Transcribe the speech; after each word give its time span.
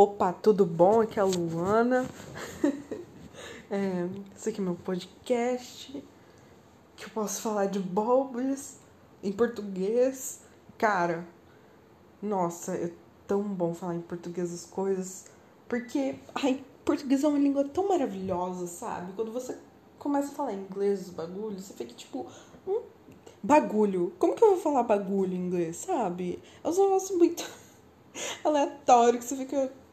Opa, 0.00 0.32
tudo 0.32 0.64
bom? 0.64 1.00
Aqui 1.00 1.18
é 1.18 1.22
a 1.22 1.24
Luana. 1.24 2.08
é, 3.68 4.08
esse 4.32 4.50
aqui 4.50 4.60
é 4.60 4.62
meu 4.62 4.76
podcast. 4.76 6.04
Que 6.94 7.06
eu 7.06 7.10
posso 7.10 7.42
falar 7.42 7.66
de 7.66 7.80
Bobles 7.80 8.78
em 9.24 9.32
português. 9.32 10.42
Cara, 10.78 11.26
nossa, 12.22 12.76
é 12.76 12.92
tão 13.26 13.42
bom 13.42 13.74
falar 13.74 13.96
em 13.96 14.00
português 14.00 14.54
as 14.54 14.64
coisas. 14.64 15.24
Porque, 15.68 16.14
ai, 16.32 16.64
português 16.84 17.24
é 17.24 17.26
uma 17.26 17.36
língua 17.36 17.64
tão 17.64 17.88
maravilhosa, 17.88 18.68
sabe? 18.68 19.14
Quando 19.14 19.32
você 19.32 19.58
começa 19.98 20.28
a 20.28 20.34
falar 20.36 20.52
inglês 20.52 21.08
os 21.08 21.10
bagulhos, 21.10 21.64
você 21.64 21.74
fica 21.74 21.92
tipo, 21.92 22.24
hum, 22.68 22.82
bagulho. 23.42 24.12
Como 24.16 24.36
que 24.36 24.44
eu 24.44 24.50
vou 24.50 24.60
falar 24.60 24.84
bagulho 24.84 25.34
em 25.34 25.44
inglês, 25.44 25.78
sabe? 25.78 26.40
É 26.62 26.68
um 26.68 26.70
negócio 26.70 27.18
muito 27.18 27.44
aleatório 28.44 29.18
que 29.18 29.24
você 29.24 29.34
fica. 29.34 29.87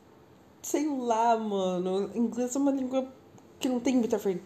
Sei 0.65 0.85
lá, 0.87 1.37
mano. 1.37 2.09
Inglês 2.15 2.55
é 2.55 2.57
uma 2.57 2.71
língua 2.71 3.07
que 3.59 3.69
não 3.69 3.79
tem 3.79 3.95
muita 3.95 4.17
ver... 4.17 4.41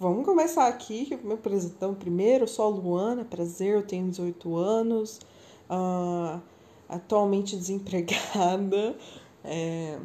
Vamos 0.00 0.24
começar 0.24 0.68
aqui, 0.68 1.18
me 1.24 1.34
apresentando 1.34 1.96
primeiro. 1.96 2.44
Eu 2.44 2.48
sou 2.48 2.66
a 2.66 2.68
Luana, 2.68 3.24
prazer, 3.24 3.74
eu 3.74 3.84
tenho 3.84 4.08
18 4.08 4.56
anos, 4.56 5.20
uh, 5.68 6.40
atualmente 6.88 7.56
desempregada. 7.56 8.96
É, 9.50 9.98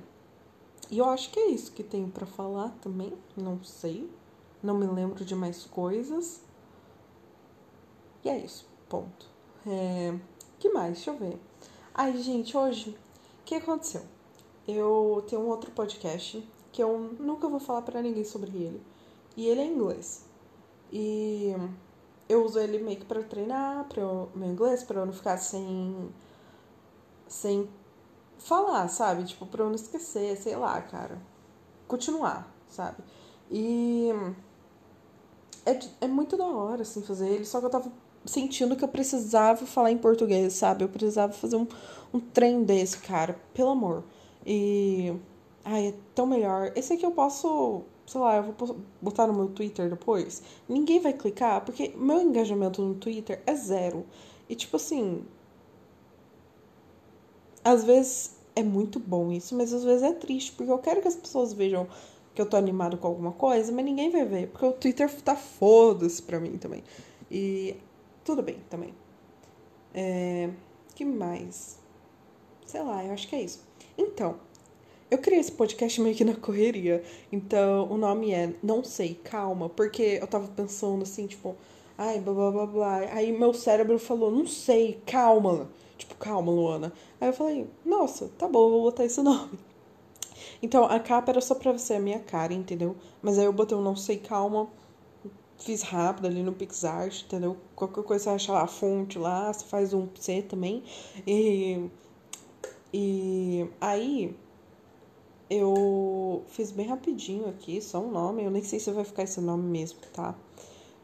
e 0.91 0.99
eu 0.99 1.05
acho 1.05 1.31
que 1.31 1.39
é 1.39 1.47
isso 1.47 1.71
que 1.71 1.83
tenho 1.83 2.07
para 2.07 2.25
falar 2.25 2.69
também, 2.81 3.11
não 3.35 3.61
sei. 3.63 4.09
Não 4.61 4.77
me 4.77 4.85
lembro 4.85 5.25
de 5.25 5.35
mais 5.35 5.65
coisas. 5.65 6.39
E 8.23 8.29
é 8.29 8.37
isso, 8.37 8.65
ponto. 8.87 9.25
É, 9.67 10.13
que 10.59 10.69
mais? 10.69 10.93
Deixa 10.93 11.11
eu 11.11 11.17
ver. 11.17 11.37
Ai, 11.93 12.15
gente, 12.19 12.55
hoje, 12.55 12.91
o 12.91 13.43
que 13.43 13.55
aconteceu? 13.55 14.03
Eu 14.67 15.25
tenho 15.27 15.41
um 15.41 15.49
outro 15.49 15.71
podcast 15.71 16.47
que 16.71 16.81
eu 16.81 16.97
nunca 17.19 17.49
vou 17.49 17.59
falar 17.59 17.81
para 17.81 18.01
ninguém 18.01 18.23
sobre 18.23 18.51
ele 18.55 18.92
e 19.35 19.47
ele 19.47 19.61
é 19.61 19.65
inglês. 19.65 20.25
E 20.91 21.53
eu 22.29 22.45
uso 22.45 22.59
ele 22.59 22.79
meio 22.79 22.97
que 22.97 23.05
pra 23.05 23.21
treinar 23.23 23.85
para 23.85 24.01
meu 24.35 24.49
inglês, 24.49 24.83
pra 24.83 25.01
eu 25.01 25.05
não 25.05 25.13
ficar 25.13 25.37
sem. 25.37 26.09
sem 27.27 27.69
falar, 28.37 28.87
sabe? 28.89 29.23
Tipo, 29.25 29.45
pra 29.45 29.63
eu 29.63 29.67
não 29.67 29.75
esquecer, 29.75 30.37
sei 30.37 30.55
lá, 30.55 30.81
cara. 30.81 31.21
Continuar, 31.87 32.51
sabe? 32.67 32.97
E. 33.51 34.09
É, 35.65 35.79
é 36.01 36.07
muito 36.07 36.35
da 36.37 36.45
hora, 36.45 36.81
assim, 36.81 37.01
fazer 37.01 37.29
ele, 37.29 37.45
só 37.45 37.59
que 37.59 37.65
eu 37.65 37.69
tava 37.69 37.91
sentindo 38.25 38.75
que 38.75 38.83
eu 38.83 38.87
precisava 38.87 39.65
falar 39.65 39.91
em 39.91 39.97
português, 39.97 40.53
sabe? 40.53 40.83
Eu 40.83 40.89
precisava 40.89 41.33
fazer 41.33 41.55
um, 41.55 41.67
um 42.13 42.19
trem 42.19 42.63
desse, 42.63 42.97
cara, 42.99 43.39
pelo 43.53 43.69
amor. 43.71 44.03
E. 44.45 45.13
Ai, 45.65 45.87
é 45.87 45.93
tão 46.13 46.25
melhor. 46.25 46.71
Esse 46.75 46.93
aqui 46.93 47.05
eu 47.05 47.11
posso 47.11 47.83
sei 48.05 48.21
lá, 48.21 48.37
eu 48.37 48.43
vou 48.43 48.77
botar 49.01 49.27
no 49.27 49.33
meu 49.33 49.47
Twitter 49.49 49.89
depois, 49.89 50.43
ninguém 50.67 50.99
vai 50.99 51.13
clicar, 51.13 51.63
porque 51.63 51.93
meu 51.95 52.21
engajamento 52.21 52.81
no 52.81 52.95
Twitter 52.95 53.41
é 53.45 53.55
zero. 53.55 54.05
E 54.49 54.55
tipo 54.55 54.75
assim. 54.77 55.23
Às 57.63 57.83
vezes 57.83 58.35
é 58.55 58.63
muito 58.63 58.99
bom 58.99 59.31
isso, 59.31 59.55
mas 59.55 59.73
às 59.73 59.83
vezes 59.83 60.03
é 60.03 60.13
triste, 60.13 60.51
porque 60.51 60.71
eu 60.71 60.77
quero 60.79 61.01
que 61.01 61.07
as 61.07 61.15
pessoas 61.15 61.53
vejam 61.53 61.87
que 62.35 62.41
eu 62.41 62.45
tô 62.45 62.57
animado 62.57 62.97
com 62.97 63.07
alguma 63.07 63.31
coisa, 63.31 63.71
mas 63.71 63.85
ninguém 63.85 64.09
vai 64.09 64.25
ver, 64.25 64.47
porque 64.49 64.65
o 64.65 64.73
Twitter 64.73 65.09
tá 65.21 65.35
foda-se 65.35 66.21
pra 66.21 66.39
mim 66.39 66.57
também. 66.57 66.83
E 67.31 67.75
tudo 68.23 68.41
bem 68.41 68.57
também. 68.69 68.93
É, 69.93 70.49
que 70.95 71.05
mais? 71.05 71.79
Sei 72.65 72.81
lá, 72.81 73.03
eu 73.05 73.13
acho 73.13 73.27
que 73.27 73.35
é 73.35 73.41
isso. 73.41 73.63
Então, 73.97 74.39
eu 75.13 75.19
criei 75.19 75.39
esse 75.39 75.51
podcast 75.51 76.01
meio 76.01 76.15
que 76.15 76.25
na 76.25 76.35
correria. 76.35 77.03
Então, 77.31 77.87
o 77.91 77.97
nome 77.97 78.31
é 78.31 78.51
Não 78.63 78.83
Sei, 78.83 79.13
Calma. 79.23 79.69
Porque 79.69 80.17
eu 80.19 80.25
tava 80.25 80.47
pensando 80.47 81.03
assim, 81.03 81.27
tipo, 81.27 81.55
ai, 81.95 82.19
blá 82.19 82.33
blá 82.33 82.51
blá 82.51 82.65
blá. 82.65 82.97
Aí 83.11 83.31
meu 83.31 83.53
cérebro 83.53 83.99
falou, 83.99 84.31
não 84.31 84.47
sei, 84.47 84.99
calma. 85.05 85.69
Tipo, 85.97 86.15
calma, 86.15 86.51
Luana. 86.51 86.91
Aí 87.21 87.29
eu 87.29 87.33
falei, 87.33 87.67
nossa, 87.85 88.27
tá 88.39 88.47
bom, 88.47 88.71
vou 88.71 88.81
botar 88.83 89.05
esse 89.05 89.21
nome. 89.23 89.59
Então, 90.63 90.85
a 90.85 90.99
capa 90.99 91.31
era 91.31 91.41
só 91.41 91.53
pra 91.53 91.77
ser 91.77 91.95
a 91.95 91.99
minha 91.99 92.19
cara, 92.19 92.51
entendeu? 92.51 92.95
Mas 93.21 93.37
aí 93.37 93.45
eu 93.45 93.53
botei 93.53 93.77
um 93.77 93.81
Não 93.81 93.95
Sei, 93.95 94.17
Calma. 94.17 94.67
Fiz 95.59 95.83
rápido 95.83 96.25
ali 96.25 96.41
no 96.41 96.53
PixArt, 96.53 97.21
entendeu? 97.23 97.55
Qualquer 97.75 98.03
coisa 98.03 98.23
você 98.23 98.29
acha 98.31 98.51
lá 98.51 98.63
a 98.63 98.67
fonte 98.67 99.19
lá, 99.19 99.53
você 99.53 99.63
faz 99.65 99.93
um 99.93 100.07
C 100.19 100.41
também. 100.41 100.83
E. 101.27 101.87
E 102.95 103.67
aí 103.81 104.35
eu 105.53 106.43
fiz 106.47 106.71
bem 106.71 106.87
rapidinho 106.87 107.47
aqui, 107.47 107.81
só 107.81 107.99
um 107.99 108.11
nome. 108.11 108.43
Eu 108.43 108.51
nem 108.51 108.63
sei 108.63 108.79
se 108.79 108.91
vai 108.91 109.03
ficar 109.03 109.23
esse 109.23 109.39
nome 109.39 109.63
mesmo, 109.63 109.99
tá? 110.13 110.35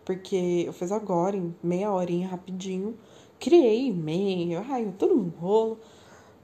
Porque 0.04 0.64
eu 0.66 0.74
fiz 0.74 0.92
agora, 0.92 1.38
em 1.38 1.56
meia 1.62 1.92
horinha, 1.92 2.28
rapidinho. 2.28 2.98
Criei 3.40 3.88
e-mail, 3.88 4.66
ai, 4.70 4.94
todo 4.98 5.14
um 5.14 5.30
rolo. 5.30 5.80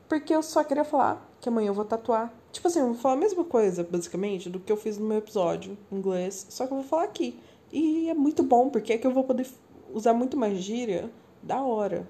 Porque 0.08 0.34
eu 0.34 0.44
só 0.44 0.64
queria 0.64 0.84
falar 0.84 1.36
que 1.42 1.50
amanhã 1.50 1.70
eu 1.70 1.74
vou 1.74 1.86
tatuar. 1.86 2.34
Tipo 2.52 2.68
assim, 2.68 2.80
eu 2.80 2.88
vou 2.88 2.96
falar 2.96 3.16
a 3.16 3.18
mesma 3.18 3.44
coisa, 3.44 3.84
basicamente, 3.84 4.50
do 4.50 4.60
que 4.60 4.72
eu 4.72 4.78
fiz 4.78 4.98
no 4.98 5.08
meu 5.08 5.18
episódio 5.18 5.78
em 5.92 5.98
inglês. 5.98 6.46
Só 6.50 6.68
que 6.68 6.74
eu 6.74 6.78
vou 6.78 6.86
falar 6.86 7.04
aqui. 7.04 7.40
E 7.72 8.10
é 8.10 8.14
muito 8.14 8.44
bom, 8.44 8.70
porque 8.70 8.94
é 8.94 8.98
que 8.98 9.08
eu 9.08 9.12
vou 9.12 9.24
poder 9.24 9.48
usar 9.94 10.14
muito 10.14 10.38
mais 10.38 10.58
gíria 10.60 11.12
da 11.42 11.62
hora. 11.64 12.08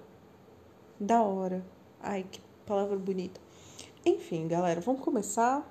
Da 0.99 1.23
hora. 1.23 1.65
Ai, 2.01 2.25
que 2.29 2.41
palavra 2.65 2.97
bonita. 2.97 3.39
Enfim, 4.05 4.47
galera, 4.47 4.81
vamos 4.81 5.01
começar. 5.01 5.67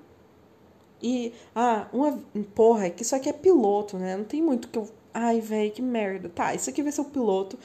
E, 1.05 1.35
ah, 1.55 1.87
uma. 1.93 2.19
Porra, 2.55 2.87
é 2.87 2.91
que 2.91 3.03
isso 3.03 3.15
aqui 3.15 3.29
é 3.29 3.33
piloto, 3.35 3.99
né? 3.99 4.17
Não 4.17 4.25
tem 4.25 4.41
muito 4.41 4.69
que 4.69 4.79
eu. 4.79 4.89
Ai, 5.13 5.39
velho, 5.39 5.71
que 5.71 5.83
merda. 5.83 6.31
Tá, 6.31 6.55
isso 6.55 6.71
aqui 6.71 6.83
vai 6.83 6.91
ser 6.91 7.03
o 7.03 7.05
piloto. 7.05 7.59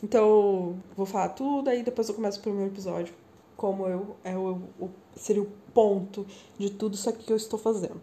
Então, 0.00 0.76
vou 0.96 1.04
falar 1.04 1.30
tudo, 1.30 1.70
aí 1.70 1.82
depois 1.82 2.08
eu 2.08 2.14
começo 2.14 2.38
o 2.38 2.42
primeiro 2.42 2.70
episódio. 2.70 3.12
Como 3.56 3.88
eu, 3.88 4.14
é 4.22 4.36
o, 4.36 4.60
o, 4.78 4.90
seria 5.16 5.42
o 5.42 5.48
ponto 5.74 6.24
de 6.56 6.70
tudo 6.70 6.94
isso 6.94 7.10
aqui 7.10 7.24
que 7.24 7.32
eu 7.32 7.36
estou 7.36 7.58
fazendo. 7.58 8.00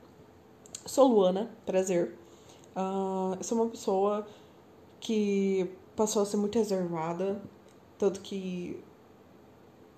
Sou 0.85 1.07
Luana, 1.07 1.49
prazer. 1.65 2.17
Uh, 2.75 3.35
eu 3.37 3.43
sou 3.43 3.59
uma 3.59 3.69
pessoa 3.69 4.27
que 4.99 5.71
passou 5.95 6.21
a 6.21 6.25
ser 6.25 6.35
muito 6.35 6.57
reservada, 6.57 7.41
tanto 7.97 8.19
que 8.19 8.77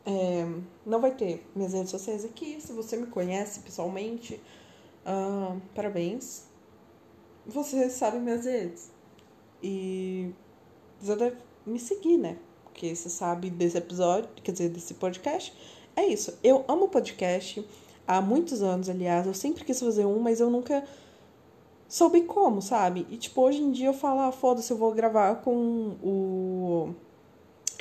é, 0.05 0.45
não 0.85 1.01
vai 1.01 1.15
ter 1.15 1.47
minhas 1.55 1.73
redes 1.73 1.89
sociais 1.89 2.23
aqui. 2.23 2.61
Se 2.61 2.73
você 2.73 2.95
me 2.95 3.07
conhece 3.07 3.61
pessoalmente, 3.61 4.39
Uh, 5.05 5.61
parabéns. 5.75 6.47
Você 7.45 7.89
sabe 7.89 8.19
minhas 8.19 8.45
redes. 8.45 8.91
E 9.61 10.31
você 10.99 11.15
deve 11.15 11.37
me 11.65 11.79
seguir, 11.79 12.17
né? 12.17 12.37
Porque 12.63 12.95
você 12.95 13.09
sabe 13.09 13.49
desse 13.49 13.77
episódio, 13.77 14.29
quer 14.43 14.51
dizer, 14.51 14.69
desse 14.69 14.93
podcast. 14.95 15.53
É 15.95 16.05
isso. 16.05 16.37
Eu 16.43 16.63
amo 16.67 16.87
podcast. 16.87 17.65
Há 18.07 18.21
muitos 18.21 18.61
anos, 18.61 18.89
aliás. 18.89 19.27
Eu 19.27 19.33
sempre 19.33 19.63
quis 19.63 19.79
fazer 19.79 20.05
um, 20.05 20.19
mas 20.19 20.39
eu 20.39 20.49
nunca 20.49 20.83
soube 21.87 22.21
como, 22.23 22.61
sabe? 22.61 23.05
E, 23.09 23.17
tipo, 23.17 23.41
hoje 23.41 23.61
em 23.61 23.71
dia 23.71 23.87
eu 23.87 23.93
falo, 23.93 24.21
ah, 24.21 24.31
foda-se, 24.31 24.71
eu 24.71 24.77
vou 24.77 24.93
gravar 24.93 25.35
com 25.35 25.95
o... 26.01 26.93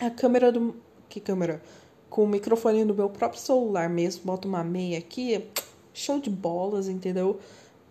A 0.01 0.11
câmera 0.11 0.53
do... 0.53 0.77
Que 1.09 1.21
câmera? 1.21 1.63
Com 2.11 2.25
o 2.25 2.29
microfone 2.29 2.85
do 2.85 2.95
meu 2.95 3.09
próprio 3.09 3.41
celular 3.41 3.89
mesmo. 3.89 4.25
Boto 4.25 4.47
uma 4.47 4.63
meia 4.63 4.99
aqui 4.99 5.49
show 5.93 6.19
de 6.19 6.31
bolas, 6.31 6.89
entendeu? 6.89 7.39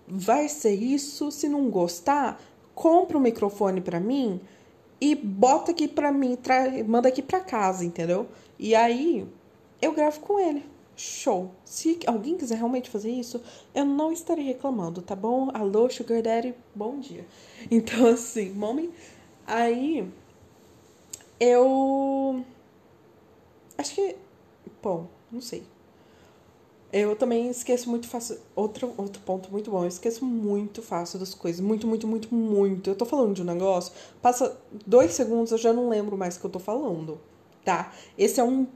Vai 0.07 0.49
ser 0.49 0.73
isso. 0.73 1.31
Se 1.31 1.47
não 1.47 1.69
gostar, 1.69 2.41
compra 2.73 3.17
um 3.17 3.21
microfone 3.21 3.81
para 3.81 3.99
mim 3.99 4.39
e 4.99 5.15
bota 5.15 5.71
aqui 5.71 5.87
para 5.87 6.11
mim, 6.11 6.37
manda 6.87 7.09
aqui 7.09 7.21
para 7.21 7.39
casa, 7.39 7.83
entendeu? 7.83 8.27
E 8.59 8.75
aí 8.75 9.27
eu 9.81 9.93
gravo 9.93 10.19
com 10.19 10.39
ele. 10.39 10.63
Show. 10.95 11.49
Se 11.65 11.99
alguém 12.05 12.37
quiser 12.37 12.55
realmente 12.55 12.89
fazer 12.89 13.09
isso, 13.09 13.41
eu 13.73 13.83
não 13.83 14.11
estarei 14.11 14.45
reclamando, 14.45 15.01
tá 15.01 15.15
bom? 15.15 15.49
Alô, 15.51 15.89
Sugar 15.89 16.21
Daddy, 16.21 16.53
bom 16.75 16.99
dia. 16.99 17.25
Então, 17.71 18.07
assim, 18.07 18.49
mommy, 18.51 18.91
aí 19.47 20.07
eu 21.39 22.43
acho 23.77 23.95
que, 23.95 24.15
bom, 24.81 25.07
não 25.31 25.41
sei. 25.41 25.63
Eu 26.93 27.15
também 27.15 27.49
esqueço 27.49 27.89
muito 27.89 28.07
fácil. 28.07 28.37
Outro, 28.55 28.93
outro 28.97 29.21
ponto 29.23 29.49
muito 29.51 29.71
bom, 29.71 29.83
eu 29.83 29.87
esqueço 29.87 30.25
muito 30.25 30.81
fácil 30.81 31.19
das 31.19 31.33
coisas. 31.33 31.61
Muito, 31.61 31.87
muito, 31.87 32.07
muito, 32.07 32.33
muito. 32.35 32.89
Eu 32.89 32.95
tô 32.95 33.05
falando 33.05 33.33
de 33.33 33.41
um 33.41 33.45
negócio, 33.45 33.93
passa 34.21 34.57
dois 34.85 35.13
segundos, 35.13 35.51
eu 35.51 35.57
já 35.57 35.71
não 35.73 35.87
lembro 35.89 36.17
mais 36.17 36.35
o 36.35 36.39
que 36.39 36.45
eu 36.45 36.51
tô 36.51 36.59
falando. 36.59 37.19
tá? 37.63 37.93
Esse 38.17 38.39
é 38.39 38.43
um 38.43 38.67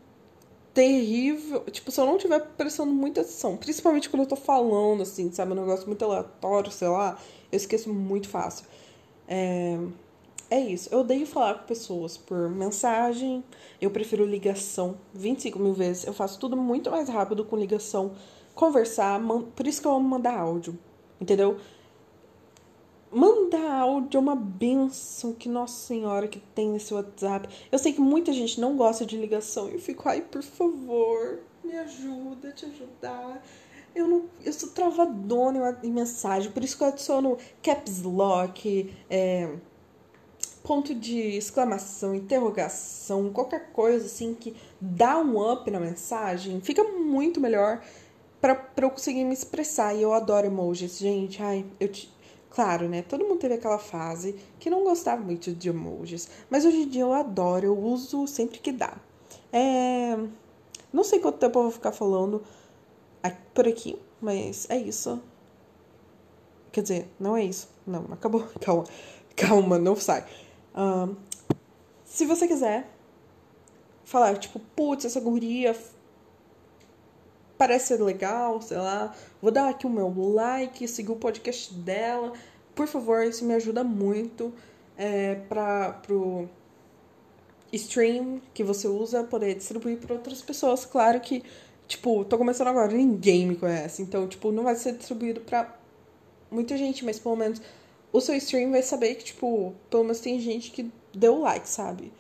terrível. 0.74 1.62
Tipo, 1.72 1.92
se 1.92 2.00
eu 2.02 2.06
não 2.06 2.18
tiver 2.18 2.40
prestando 2.58 2.94
muita 2.94 3.22
atenção, 3.22 3.58
principalmente 3.58 4.10
quando 4.10 4.24
eu 4.24 4.28
tô 4.30 4.36
falando, 4.36 5.04
assim, 5.04 5.32
sabe? 5.32 5.54
Um 5.54 5.56
negócio 5.56 5.88
muito 5.88 6.04
aleatório, 6.06 6.72
sei 6.72 6.88
lá, 6.90 7.18
eu 7.52 7.58
esqueço 7.58 7.94
muito 7.94 8.30
fácil. 8.30 8.66
É, 9.28 9.78
é 10.50 10.60
isso. 10.60 10.90
Eu 10.92 11.00
odeio 11.00 11.26
falar 11.26 11.56
com 11.56 11.66
pessoas 11.66 12.18
por 12.18 12.50
mensagem. 12.50 13.44
Eu 13.82 13.90
prefiro 13.92 14.26
ligação 14.26 14.98
25 15.14 15.60
mil 15.60 15.74
vezes. 15.74 16.06
Eu 16.06 16.14
faço 16.14 16.40
tudo 16.40 16.56
muito 16.56 16.92
mais 16.92 17.10
rápido 17.10 17.44
com 17.44 17.58
ligação. 17.58 18.14
Conversar. 18.54 19.20
Por 19.56 19.68
isso 19.68 19.82
que 19.82 19.88
eu 19.88 19.96
amo 19.96 20.08
mandar 20.08 20.38
áudio. 20.38 20.78
Entendeu? 21.20 21.58
Mandar 23.12 23.82
áudio 23.82 24.18
é 24.18 24.20
uma 24.20 24.36
benção 24.36 25.32
que 25.34 25.48
Nossa 25.48 25.88
Senhora 25.88 26.28
que 26.28 26.40
tem 26.40 26.70
nesse 26.70 26.94
WhatsApp. 26.94 27.48
Eu 27.72 27.80
sei 27.80 27.94
que 27.94 28.02
muita 28.02 28.34
gente 28.34 28.60
não 28.60 28.76
gosta 28.76 29.06
de 29.06 29.18
ligação. 29.18 29.70
Eu 29.70 29.80
fico, 29.80 30.08
ai, 30.10 30.22
por 30.22 30.44
favor, 30.44 31.40
me 31.64 31.78
ajuda, 31.78 32.52
te 32.52 32.66
ajudar. 32.66 33.42
Eu 33.96 34.08
não, 34.10 34.26
eu 34.44 34.52
sou 34.52 34.70
travadona 34.72 35.80
em 35.82 35.90
mensagem, 35.90 36.52
por 36.52 36.62
isso 36.62 36.78
que 36.78 36.84
eu 36.84 36.88
adiciono 36.90 37.38
caps 37.64 38.02
lock, 38.02 38.94
é, 39.10 39.56
ponto 40.66 40.96
de 40.96 41.20
exclamação, 41.38 42.16
interrogação, 42.16 43.32
qualquer 43.32 43.72
coisa 43.72 44.06
assim 44.06 44.34
que 44.34 44.56
dá 44.82 45.18
um 45.20 45.52
up 45.52 45.70
na 45.70 45.80
mensagem, 45.80 46.60
fica 46.62 46.84
muito 46.84 47.40
melhor 47.40 47.82
para 48.42 48.60
eu 48.78 48.90
conseguir 48.90 49.24
me 49.24 49.34
expressar. 49.34 49.96
E 49.96 50.02
eu 50.02 50.14
adoro 50.14 50.48
emojis, 50.48 50.98
gente. 50.98 51.42
Ai, 51.42 51.66
eu 51.80 51.88
te, 51.88 52.14
Claro, 52.50 52.88
né? 52.88 53.02
Todo 53.02 53.26
mundo 53.26 53.40
teve 53.40 53.56
aquela 53.56 53.78
fase 53.78 54.34
que 54.60 54.70
não 54.70 54.86
gostava 54.86 55.22
muito 55.22 55.54
de 55.54 55.68
emojis, 55.68 56.30
mas 56.50 56.64
hoje 56.64 56.84
em 56.84 56.88
dia 56.88 57.02
eu 57.02 57.12
adoro, 57.12 57.66
eu 57.66 57.78
uso 57.78 58.26
sempre 58.28 58.60
que 58.60 58.72
dá. 58.72 58.96
É... 59.52 60.18
Não 60.94 61.04
sei 61.04 61.20
quanto 61.20 61.38
tempo 61.38 61.60
eu 61.60 61.64
vou 61.64 61.72
ficar 61.72 61.92
falando 61.92 62.42
por 63.54 63.68
aqui, 63.68 63.98
mas 64.22 64.70
é 64.70 64.78
isso. 64.78 65.22
Quer 66.72 66.82
dizer, 66.82 67.10
não 67.20 67.36
é 67.36 67.44
isso. 67.44 67.70
Não, 67.86 68.06
acabou. 68.12 68.48
Calma, 68.62 68.86
calma, 69.36 69.78
não 69.78 69.96
sai. 69.96 70.26
Um, 70.76 71.16
se 72.04 72.26
você 72.26 72.48
quiser 72.48 72.88
falar, 74.04 74.38
tipo, 74.38 74.60
putz, 74.76 75.06
essa 75.06 75.20
guria 75.20 75.76
parece 77.58 77.88
ser 77.88 78.04
legal, 78.04 78.62
sei 78.62 78.78
lá, 78.78 79.16
vou 79.42 79.52
dar 79.52 79.70
aqui 79.70 79.88
o 79.88 79.90
meu 79.90 80.14
like, 80.34 80.88
seguir 80.88 81.12
o 81.12 81.16
podcast 81.16 81.74
dela. 81.74 82.34
Por 82.74 82.88
favor, 82.88 83.24
isso 83.24 83.46
me 83.46 83.54
ajuda 83.54 83.84
muito 83.84 84.54
é, 84.98 85.36
para 85.36 85.94
pro 85.94 86.50
stream 87.72 88.42
que 88.54 88.64
você 88.64 88.88
usa 88.88 89.24
poder 89.24 89.56
distribuir 89.56 89.98
para 89.98 90.16
outras 90.16 90.42
pessoas. 90.42 90.86
Claro 90.86 91.20
que, 91.20 91.44
tipo, 91.88 92.24
tô 92.26 92.38
começando 92.38 92.68
agora, 92.68 92.92
ninguém 92.92 93.48
me 93.48 93.56
conhece, 93.56 94.02
então, 94.02 94.28
tipo, 94.28 94.52
não 94.52 94.64
vai 94.64 94.76
ser 94.76 94.94
distribuído 94.94 95.42
para 95.42 95.74
muita 96.52 96.78
gente, 96.78 97.04
mas 97.04 97.20
pelo 97.20 97.36
menos 97.36 97.62
o 98.16 98.22
seu 98.22 98.34
stream 98.36 98.72
vai 98.72 98.82
saber 98.82 99.16
que, 99.16 99.26
tipo, 99.26 99.74
pelo 99.90 100.04
menos 100.04 100.22
tem 100.22 100.40
gente 100.40 100.72
que 100.72 100.90
deu 101.14 101.42
like, 101.42 101.68
sabe? 101.68 102.14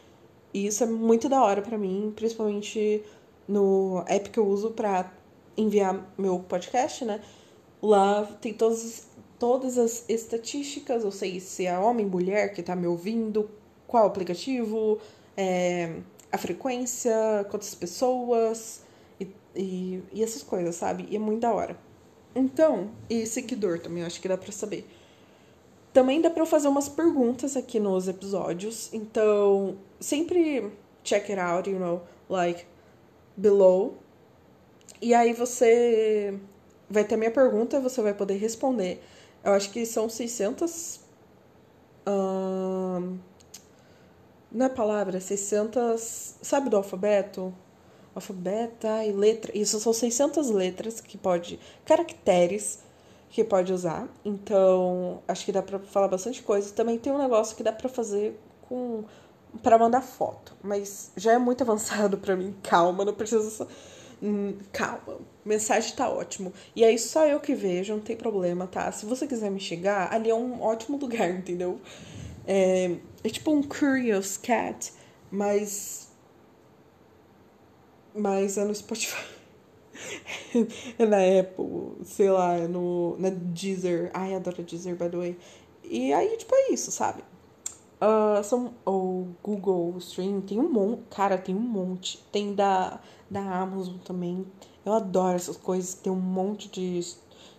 E 0.54 0.68
isso 0.68 0.84
é 0.84 0.88
muito 0.88 1.30
da 1.30 1.42
hora 1.42 1.62
para 1.62 1.78
mim, 1.78 2.12
principalmente 2.14 3.02
no 3.48 4.04
app 4.06 4.30
que 4.30 4.38
eu 4.38 4.46
uso 4.46 4.72
para 4.72 5.10
enviar 5.56 6.14
meu 6.18 6.40
podcast, 6.40 7.06
né? 7.06 7.22
Lá 7.82 8.26
tem 8.42 8.54
todas, 8.54 9.08
todas 9.40 9.78
as 9.78 10.04
estatísticas, 10.10 11.06
eu 11.06 11.12
sei 11.12 11.40
se 11.40 11.66
é 11.66 11.80
homem, 11.80 12.06
mulher 12.06 12.54
que 12.54 12.62
tá 12.62 12.76
me 12.76 12.88
ouvindo, 12.88 13.50
qual 13.88 14.06
aplicativo, 14.06 15.00
é, 15.38 15.96
a 16.30 16.38
frequência, 16.38 17.16
quantas 17.50 17.74
pessoas 17.74 18.82
e, 19.18 19.30
e, 19.56 20.04
e, 20.12 20.22
essas 20.22 20.44
coisas, 20.44 20.76
sabe? 20.76 21.08
E 21.10 21.16
é 21.16 21.20
muito 21.20 21.40
da 21.40 21.54
hora. 21.54 21.80
Então, 22.36 22.92
e 23.10 23.26
seguidor 23.26 23.80
também, 23.80 24.04
acho 24.04 24.20
que 24.20 24.28
dá 24.28 24.38
pra 24.38 24.52
saber. 24.52 24.86
Também 25.96 26.20
dá 26.20 26.30
pra 26.30 26.42
eu 26.42 26.46
fazer 26.46 26.68
umas 26.68 26.90
perguntas 26.90 27.56
aqui 27.56 27.80
nos 27.80 28.10
episódios, 28.10 28.94
então 28.94 29.78
sempre 29.98 30.70
check 31.06 31.30
it 31.30 31.40
out, 31.40 31.70
you 31.70 31.80
know, 31.80 32.02
like 32.30 32.66
below 33.38 33.96
e 35.02 35.14
aí 35.14 35.32
você 35.32 36.38
vai 36.90 37.06
ter 37.06 37.16
minha 37.16 37.32
pergunta, 37.32 37.80
você 37.80 38.02
vai 38.02 38.14
poder 38.14 38.36
responder. 38.36 39.02
Eu 39.42 39.54
acho 39.54 39.72
que 39.72 39.86
são 39.86 40.10
600. 40.10 41.00
Hum, 42.06 43.18
não 44.52 44.66
é 44.66 44.70
palavra, 44.70 45.22
600. 45.22 46.36
Sabe 46.42 46.70
do 46.70 46.76
alfabeto? 46.76 47.54
Alfabeta 48.14 49.06
e 49.06 49.14
letra. 49.14 49.58
Isso 49.58 49.80
são 49.80 49.94
600 49.94 50.50
letras 50.50 51.00
que 51.00 51.18
pode. 51.18 51.58
Caracteres 51.86 52.80
que 53.30 53.44
pode 53.44 53.74
usar. 53.74 54.08
Então, 54.24 55.22
acho 55.28 55.46
que 55.46 55.52
dá 55.52 55.62
pra 55.62 55.80
falar 55.80 56.08
bastante 56.08 56.42
coisa. 56.42 56.74
Também 56.74 56.98
tem 56.98 57.12
um 57.12 57.18
negócio 57.18 57.56
que 57.56 57.64
dá 57.64 57.72
pra 57.72 57.90
fazer 57.90 58.40
com. 58.68 59.04
para 59.62 59.78
mandar 59.78 60.02
foto. 60.02 60.56
Mas 60.64 61.12
já 61.18 61.34
é 61.34 61.38
muito 61.38 61.62
avançado 61.64 62.18
para 62.18 62.36
mim. 62.36 62.56
Calma, 62.64 63.06
não 63.06 63.14
precisa 63.14 63.68
Hum, 64.22 64.58
calma, 64.72 65.20
mensagem 65.44 65.94
tá 65.96 66.10
ótimo. 66.10 66.54
E 66.76 66.84
aí 66.84 66.98
só 66.98 67.28
eu 67.28 67.40
que 67.40 67.54
vejo, 67.54 67.94
não 67.94 68.02
tem 68.02 68.16
problema, 68.16 68.66
tá? 68.66 68.92
Se 68.92 69.06
você 69.06 69.28
quiser 69.28 69.52
me 69.52 69.60
chegar, 69.60 70.12
ali 70.14 70.30
é 70.30 70.36
um 70.36 70.62
ótimo 70.62 70.98
lugar, 70.98 71.30
entendeu? 71.30 71.80
É, 72.48 72.96
é 73.24 73.30
tipo 73.30 73.52
um 73.52 73.62
Curious 73.62 74.38
Cat, 74.38 74.94
mas. 75.30 76.10
Mas 78.16 78.58
é 78.58 78.64
no 78.64 78.74
Spotify. 78.74 79.35
na 81.00 81.40
Apple, 81.40 82.06
sei 82.06 82.30
lá, 82.30 82.58
no, 82.68 83.16
na 83.18 83.30
Deezer. 83.30 84.12
Ai, 84.14 84.36
adoro 84.36 84.64
Deezer, 84.64 84.96
by 84.96 85.10
the 85.10 85.18
way. 85.18 85.38
E 85.84 86.14
aí, 86.14 86.38
tipo, 86.38 86.54
é 86.56 86.74
isso, 86.74 86.92
sabe? 86.92 87.24
Uh, 88.02 88.44
são, 88.44 88.74
o 88.86 89.28
Google 89.42 89.98
Stream 90.00 90.42
tem 90.42 90.60
um 90.60 90.72
monte. 90.72 91.04
Cara, 91.10 91.38
tem 91.38 91.56
um 91.56 91.60
monte. 91.60 92.18
Tem 92.32 92.54
da 92.54 93.00
da 93.30 93.62
Amazon 93.62 93.98
também. 94.04 94.46
Eu 94.86 94.94
adoro 94.94 95.36
essas 95.36 95.58
coisas, 95.58 95.96
tem 95.96 96.12
um 96.12 96.20
monte 96.20 96.70
de 96.70 97.02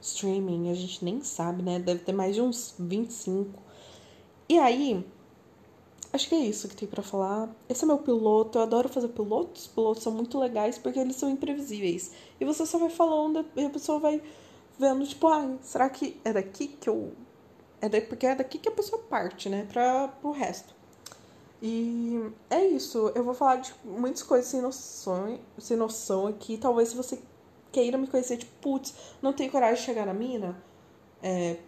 streaming, 0.00 0.70
a 0.70 0.74
gente 0.74 1.04
nem 1.04 1.20
sabe, 1.22 1.62
né? 1.62 1.78
Deve 1.78 2.00
ter 2.00 2.12
mais 2.12 2.34
de 2.34 2.40
uns 2.40 2.74
25. 2.78 3.62
E 4.48 4.58
aí, 4.58 5.04
acho 6.16 6.28
que 6.28 6.34
é 6.34 6.38
isso 6.38 6.68
que 6.68 6.76
tem 6.76 6.88
para 6.88 7.02
falar. 7.02 7.48
Esse 7.68 7.84
é 7.84 7.86
meu 7.86 7.98
piloto, 7.98 8.58
eu 8.58 8.62
adoro 8.62 8.88
fazer 8.88 9.08
pilotos. 9.08 9.62
Os 9.62 9.68
pilotos 9.68 10.02
são 10.02 10.12
muito 10.12 10.38
legais 10.38 10.78
porque 10.78 10.98
eles 10.98 11.16
são 11.16 11.30
imprevisíveis. 11.30 12.12
E 12.40 12.44
você 12.44 12.66
só 12.66 12.78
vai 12.78 12.90
falando 12.90 13.44
e 13.54 13.64
a 13.64 13.70
pessoa 13.70 14.00
vai 14.00 14.20
vendo, 14.78 15.06
tipo, 15.06 15.26
ah, 15.28 15.56
será 15.62 15.88
que 15.88 16.20
é 16.24 16.32
daqui 16.32 16.68
que 16.68 16.88
eu. 16.88 17.12
É 17.80 17.88
daí, 17.88 18.00
porque 18.00 18.26
é 18.26 18.34
daqui 18.34 18.58
que 18.58 18.68
a 18.68 18.72
pessoa 18.72 19.02
parte, 19.02 19.48
né? 19.48 19.66
Pra, 19.70 20.08
pro 20.08 20.32
resto. 20.32 20.74
E 21.62 22.30
é 22.50 22.64
isso. 22.66 23.12
Eu 23.14 23.24
vou 23.24 23.34
falar 23.34 23.56
de 23.56 23.74
muitas 23.84 24.22
coisas 24.22 24.50
sem 24.50 24.60
noção, 24.60 25.38
sem 25.58 25.76
noção 25.76 26.26
aqui. 26.26 26.56
Talvez 26.56 26.90
se 26.90 26.96
você 26.96 27.18
queira 27.72 27.98
me 27.98 28.06
conhecer, 28.06 28.38
tipo, 28.38 28.52
putz, 28.60 28.94
não 29.20 29.32
tenho 29.32 29.50
coragem 29.50 29.76
de 29.76 29.82
chegar 29.82 30.06
na 30.06 30.14
mina, 30.14 30.62
é, 31.22 31.58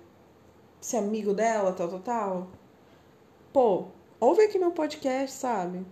ser 0.81 0.99
amigo 0.99 1.35
dela, 1.35 1.73
tal, 1.73 1.89
tal, 1.89 2.01
tal. 2.01 2.49
Pô, 3.53 3.89
ouve 4.21 4.43
aqui 4.43 4.59
meu 4.59 4.73
podcast, 4.73 5.37
sabe? 5.37 5.85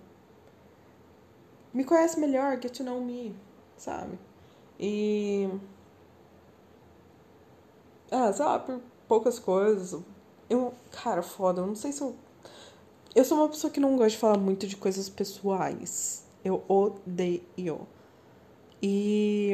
Me 1.73 1.85
conhece 1.85 2.19
melhor, 2.19 2.61
get 2.61 2.73
to 2.73 2.85
know 2.85 3.01
me, 3.01 3.35
sabe? 3.77 4.19
E. 4.79 5.49
Ah, 8.11 8.33
sei 8.33 8.45
lá, 8.45 8.59
por 8.59 8.81
poucas 9.09 9.39
coisas. 9.39 10.01
Eu, 10.49 10.73
cara, 10.91 11.23
foda, 11.23 11.61
eu 11.61 11.67
não 11.67 11.75
sei 11.75 11.93
se 11.93 12.01
eu 12.01 12.15
eu 13.17 13.25
sou 13.25 13.39
uma 13.39 13.49
pessoa 13.49 13.71
que 13.71 13.81
não 13.81 13.97
gosta 13.97 14.11
de 14.11 14.19
falar 14.19 14.37
muito 14.37 14.67
de 14.67 14.77
coisas 14.77 15.09
pessoais. 15.09 16.23
Eu 16.45 16.63
odeio. 16.69 17.89
E 18.83 19.53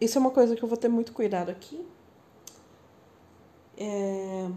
isso 0.00 0.16
é 0.16 0.20
uma 0.22 0.30
coisa 0.30 0.56
que 0.56 0.62
eu 0.64 0.68
vou 0.68 0.78
ter 0.78 0.88
muito 0.88 1.12
cuidado 1.12 1.50
aqui. 1.50 1.86
É... 3.76 4.50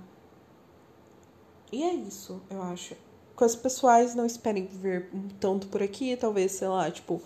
E 1.71 1.83
é 1.83 1.93
isso, 1.93 2.41
eu 2.50 2.62
acho. 2.62 2.95
Coisas 3.36 3.55
pessoais, 3.55 4.15
não 4.15 4.25
esperem 4.25 4.65
ver 4.65 5.09
tanto 5.39 5.67
por 5.67 5.83
aqui. 5.83 6.15
Talvez, 6.15 6.53
sei 6.53 6.67
lá, 6.67 6.89
tipo, 6.89 7.21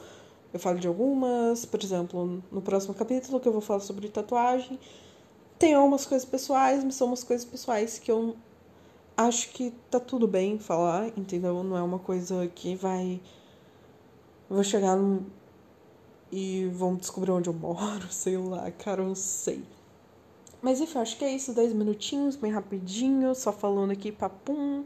eu 0.53 0.59
falo 0.59 0.79
de 0.79 0.87
algumas. 0.87 1.65
Por 1.65 1.81
exemplo, 1.81 2.43
no 2.51 2.61
próximo 2.61 2.93
capítulo 2.93 3.39
que 3.39 3.47
eu 3.47 3.51
vou 3.51 3.61
falar 3.61 3.79
sobre 3.79 4.09
tatuagem. 4.09 4.79
Tem 5.59 5.73
algumas 5.73 6.05
coisas 6.05 6.27
pessoais, 6.27 6.83
mas 6.83 6.95
são 6.95 7.07
umas 7.07 7.23
coisas 7.23 7.45
pessoais 7.45 7.99
que 7.99 8.11
eu 8.11 8.35
acho 9.15 9.49
que 9.51 9.71
tá 9.89 9.99
tudo 9.99 10.27
bem 10.27 10.57
falar, 10.59 11.07
entendeu? 11.17 11.63
Não 11.63 11.77
é 11.77 11.83
uma 11.83 11.99
coisa 11.99 12.47
que 12.47 12.75
vai. 12.75 13.21
Vou 14.49 14.63
chegar 14.63 14.95
no... 14.97 15.25
e 16.31 16.65
vão 16.73 16.95
descobrir 16.95 17.31
onde 17.31 17.49
eu 17.49 17.53
moro, 17.53 18.07
sei 18.11 18.37
lá, 18.37 18.69
cara, 18.71 19.01
eu 19.01 19.07
não 19.07 19.15
sei. 19.15 19.63
Mas 20.61 20.79
enfim, 20.79 20.99
acho 20.99 21.17
que 21.17 21.25
é 21.25 21.31
isso, 21.31 21.53
10 21.53 21.73
minutinhos, 21.73 22.35
bem 22.35 22.51
rapidinho, 22.51 23.33
só 23.33 23.51
falando 23.51 23.91
aqui, 23.91 24.11
papum. 24.11 24.85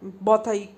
Bota 0.00 0.50
aí 0.50 0.76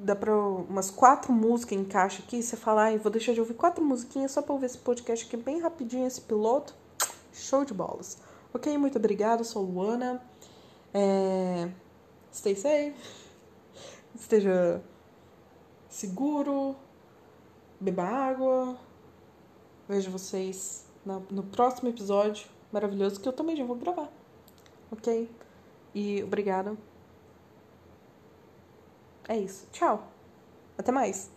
dá 0.00 0.14
pra 0.14 0.36
umas 0.36 0.90
quatro 0.90 1.32
músicas 1.32 1.76
encaixa 1.78 2.22
aqui, 2.22 2.42
você 2.42 2.56
fala, 2.56 2.84
ai, 2.84 2.98
vou 2.98 3.10
deixar 3.10 3.32
de 3.32 3.40
ouvir 3.40 3.54
quatro 3.54 3.84
musiquinhas 3.84 4.30
só 4.30 4.40
pra 4.40 4.52
ouvir 4.52 4.66
esse 4.66 4.78
podcast 4.78 5.26
aqui 5.26 5.36
bem 5.36 5.60
rapidinho, 5.60 6.06
esse 6.06 6.20
piloto. 6.20 6.74
Show 7.32 7.64
de 7.64 7.74
bolas. 7.74 8.18
Ok, 8.52 8.76
muito 8.78 8.98
obrigada, 8.98 9.44
sou 9.44 9.62
Luana. 9.62 10.22
É... 10.92 11.68
Stay 12.32 12.54
safe. 12.56 12.94
Esteja 14.14 14.82
seguro. 15.88 16.74
Beba 17.80 18.04
água. 18.04 18.76
Vejo 19.88 20.10
vocês 20.10 20.84
no 21.30 21.42
próximo 21.44 21.88
episódio 21.88 22.48
maravilhoso 22.72 23.20
que 23.20 23.28
eu 23.28 23.32
também 23.32 23.56
já 23.56 23.64
vou 23.64 23.76
gravar. 23.76 24.08
Ok? 24.90 25.30
E 25.94 26.22
obrigada. 26.22 26.76
É 29.28 29.36
isso. 29.36 29.66
Tchau. 29.72 30.06
Até 30.76 30.90
mais. 30.90 31.30